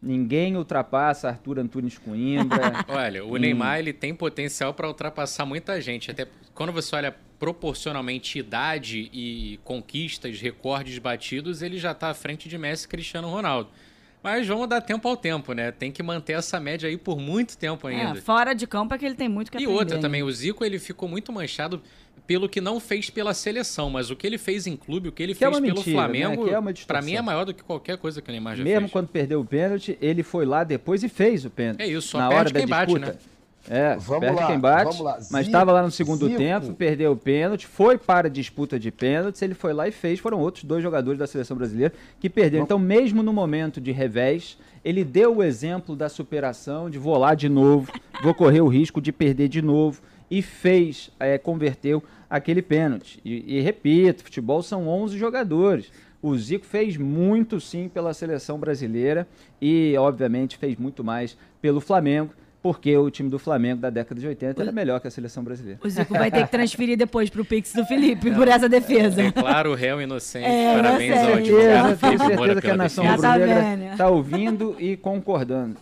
Ninguém 0.06 0.56
ultrapassa 0.56 1.30
Arthur 1.30 1.58
Antunes 1.58 1.98
Coimbra. 1.98 2.86
olha, 2.88 3.26
o 3.26 3.36
Neymar 3.38 3.80
ele 3.80 3.92
tem 3.92 4.14
potencial 4.14 4.72
para 4.72 4.88
ultrapassar 4.88 5.48
muita 5.48 5.82
gente. 5.82 6.12
Até 6.12 6.28
quando 6.54 6.72
você 6.72 6.96
olha 6.96 7.16
proporcionalmente 7.40 8.38
idade 8.38 9.10
e 9.12 9.60
conquistas, 9.64 10.40
recordes 10.40 11.00
batidos, 11.00 11.64
ele 11.64 11.80
já 11.80 11.92
está 11.92 12.12
à 12.12 12.14
frente 12.14 12.48
de 12.48 12.56
Messi 12.56 12.86
e 12.86 12.88
Cristiano 12.88 13.30
Ronaldo. 13.30 13.70
Mas 14.26 14.48
vamos 14.48 14.68
dar 14.68 14.82
tempo 14.82 15.08
ao 15.08 15.16
tempo, 15.16 15.54
né? 15.54 15.72
Tem 15.72 15.92
que 15.92 16.02
manter 16.02 16.34
essa 16.34 16.60
média 16.60 16.90
aí 16.90 16.98
por 16.98 17.20
muito 17.20 17.56
tempo 17.56 17.88
é, 17.88 17.94
ainda. 17.94 18.18
É, 18.18 18.22
fora 18.24 18.56
de 18.56 18.66
campo 18.66 18.92
é 18.96 18.98
que 18.98 19.06
ele 19.06 19.14
tem 19.14 19.30
muito 19.30 19.52
que 19.52 19.58
e 19.58 19.62
aprender. 19.62 19.72
E 19.72 19.78
outra 19.78 20.00
também, 20.00 20.24
o 20.24 20.32
Zico 20.32 20.66
ele 20.66 20.80
ficou 20.80 21.08
muito 21.08 21.32
manchado 21.32 21.80
pelo 22.26 22.50
que 22.50 22.60
não 22.60 22.80
fez 22.80 23.08
pela 23.12 23.36
seleção, 23.36 23.88
mas 23.88 24.10
o 24.10 24.16
que 24.16 24.26
ele 24.26 24.40
fez 24.40 24.66
em 24.66 24.76
clube, 24.76 25.10
o 25.10 25.12
que 25.12 25.22
ele 25.22 25.36
que 25.36 25.46
é 25.46 25.48
fez 25.48 25.60
é 25.60 25.62
pelo 25.62 25.76
mentira, 25.76 25.96
Flamengo, 25.96 26.48
né? 26.48 26.54
é 26.54 26.86
para 26.88 27.04
mim 27.04 27.14
é 27.14 27.22
maior 27.22 27.46
do 27.46 27.54
que 27.54 27.64
qualquer 27.64 28.00
coisa 28.00 28.20
que 28.20 28.28
o 28.28 28.32
Neymar 28.32 28.56
já 28.56 28.64
Mesmo 28.64 28.72
fez. 28.72 28.82
Mesmo 28.82 28.92
quando 28.92 29.08
perdeu 29.10 29.42
o 29.42 29.46
pênalti, 29.46 29.96
ele 30.02 30.24
foi 30.24 30.44
lá 30.44 30.64
depois 30.64 31.04
e 31.04 31.08
fez 31.08 31.46
o 31.46 31.52
pênalti. 31.52 31.82
É 31.82 31.88
isso, 31.88 32.08
só 32.08 32.18
na 32.18 32.30
hora 32.30 32.50
da 32.50 32.60
disputa. 32.62 32.76
Bate, 32.76 33.00
né? 33.00 33.16
É, 33.70 33.96
vamos 33.98 34.20
perde 34.22 34.42
lá, 34.42 34.48
quem 34.48 34.60
bate, 34.60 35.04
mas 35.32 35.48
estava 35.48 35.72
lá 35.72 35.82
no 35.82 35.90
segundo 35.90 36.28
Zico. 36.28 36.38
tempo, 36.38 36.74
perdeu 36.74 37.14
o 37.14 37.16
pênalti, 37.16 37.66
foi 37.66 37.98
para 37.98 38.28
a 38.28 38.30
disputa 38.30 38.80
de 38.80 38.92
pênaltis, 38.92 39.42
ele 39.42 39.54
foi 39.54 39.74
lá 39.74 39.88
e 39.88 39.92
fez, 39.92 40.20
foram 40.20 40.40
outros 40.40 40.64
dois 40.64 40.84
jogadores 40.84 41.18
da 41.18 41.26
seleção 41.26 41.58
brasileira 41.58 41.94
que 42.20 42.30
perderam. 42.30 42.64
Então, 42.64 42.78
mesmo 42.78 43.24
no 43.24 43.34
momento 43.34 43.82
de 43.82 43.92
revés, 43.92 44.58
ele 44.84 45.04
deu 45.04 45.38
o 45.38 45.44
exemplo 45.44 45.96
da 45.96 46.10
superação, 46.10 46.90
de 46.90 47.00
vou 47.00 47.18
lá 47.18 47.34
de 47.34 47.50
novo, 47.50 47.92
vou 48.22 48.34
correr 48.34 48.62
o 48.62 48.68
risco 48.68 49.02
de 49.02 49.12
perder 49.12 49.48
de 49.48 49.62
novo, 49.62 50.02
e 50.30 50.42
fez, 50.42 51.12
é, 51.20 51.38
converteu 51.38 52.04
aquele 52.30 52.62
pênalti. 52.62 53.20
E, 53.24 53.58
e 53.58 53.62
repito, 53.62 54.24
futebol 54.24 54.62
são 54.62 54.88
11 54.88 55.18
jogadores. 55.18 55.92
O 56.22 56.36
Zico 56.36 56.66
fez 56.66 56.98
muito 56.98 57.60
sim 57.60 57.88
pela 57.88 58.14
seleção 58.14 58.58
brasileira 58.58 59.28
e, 59.62 59.96
obviamente, 59.98 60.58
fez 60.58 60.76
muito 60.76 61.04
mais 61.04 61.38
pelo 61.62 61.80
Flamengo 61.80 62.34
porque 62.66 62.98
o 62.98 63.12
time 63.12 63.30
do 63.30 63.38
Flamengo 63.38 63.80
da 63.80 63.92
década 63.92 64.20
de 64.20 64.26
80 64.26 64.60
era 64.60 64.72
melhor 64.72 65.00
que 65.00 65.08
a 65.08 65.12
seleção 65.12 65.44
brasileira. 65.44 65.80
O 65.84 65.88
Zico 65.88 66.16
vai 66.16 66.32
ter 66.32 66.46
que 66.46 66.52
transferir 66.52 66.98
depois 66.98 67.30
para 67.30 67.44
o 67.44 67.46
Pix 67.46 67.72
do 67.74 67.86
Felipe 67.86 68.34
por 68.34 68.48
essa 68.48 68.68
defesa. 68.68 69.22
É 69.22 69.32
claro, 69.32 69.74
o 69.74 69.76
réu 69.76 70.02
inocente. 70.02 70.48
É, 70.48 70.76
Parabéns 70.76 71.16
ao 71.16 71.34
advogado. 71.34 72.00
Tenho 72.00 72.18
certeza 72.18 72.62
que 72.62 72.70
a 72.72 72.76
nação 72.76 73.06
rubro-negra 73.06 73.92
está 73.92 74.10
ouvindo 74.10 74.76
e 74.80 74.98
concordando. 74.98 75.78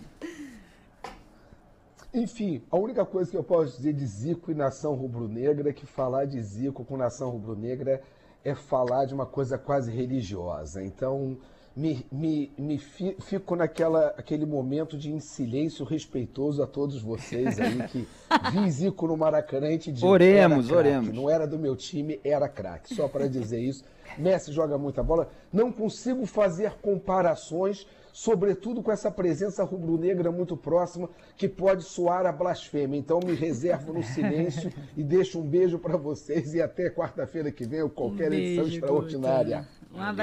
Enfim, 2.14 2.62
a 2.70 2.76
única 2.76 3.06
coisa 3.06 3.32
que 3.32 3.38
eu 3.38 3.44
posso 3.46 3.78
dizer 3.78 3.94
de 3.94 4.06
Zico 4.06 4.52
e 4.52 4.54
nação 4.54 4.94
rubro-negra 4.94 5.70
é 5.70 5.74
que 5.74 5.86
falar 5.86 6.26
de 6.26 6.42
Zico 6.42 6.84
com 6.84 6.98
nação 6.98 7.30
rubro-negra 7.30 8.02
é 8.44 8.54
falar 8.54 9.06
de 9.06 9.14
uma 9.14 9.26
coisa 9.26 9.58
quase 9.58 9.90
religiosa. 9.90 10.84
Então, 10.84 11.38
me, 11.76 12.06
me, 12.12 12.52
me 12.58 12.78
fico 12.78 13.56
naquela 13.56 14.14
aquele 14.18 14.46
momento 14.46 14.98
de 14.98 15.20
silêncio 15.20 15.84
respeitoso 15.84 16.62
a 16.62 16.68
todos 16.68 17.02
vocês 17.02 17.60
aí 17.60 17.88
que 17.88 18.08
vi 18.54 18.72
Zico 18.72 19.08
no 19.08 19.18
Maracanã 19.18 19.72
e 19.72 19.80
te 19.80 19.92
digo, 19.92 20.08
Oremos, 20.08 20.72
oremos. 20.72 21.14
Não 21.14 21.30
era 21.30 21.48
do 21.48 21.58
meu 21.58 21.76
time, 21.76 22.20
era 22.24 22.48
craque. 22.48 22.94
Só 22.94 23.08
para 23.08 23.28
dizer 23.28 23.60
isso. 23.60 23.84
Messi 24.18 24.52
joga 24.52 24.78
muita 24.78 25.02
bola. 25.02 25.30
Não 25.52 25.72
consigo 25.72 26.26
fazer 26.26 26.74
comparações 26.82 27.88
sobretudo 28.14 28.84
com 28.84 28.92
essa 28.92 29.10
presença 29.10 29.64
rubro-negra 29.64 30.32
muito 30.32 30.56
próxima, 30.56 31.10
que 31.36 31.50
pode 31.50 31.84
soar 31.84 32.28
a 32.28 32.32
blasfêmia. 32.32 32.98
Então 32.98 33.20
me 33.20 33.34
reservo 33.34 33.92
no 33.92 34.04
silêncio 34.04 34.72
e 34.96 35.04
deixo 35.04 35.40
um 35.40 35.44
beijo 35.44 35.80
para 35.80 35.98
vocês 35.98 36.54
e 36.54 36.62
até 36.62 36.92
quarta-feira 36.92 37.52
que 37.52 37.66
vem 37.66 37.82
ou 37.82 37.90
qualquer 37.90 38.30
Um 38.30 38.36
edição 38.36 38.64
beijo, 38.64 38.78
extraordinária. 38.78 39.58
Um 39.58 39.96
abraço. 39.96 40.12